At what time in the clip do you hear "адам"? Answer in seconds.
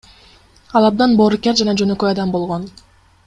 2.15-2.35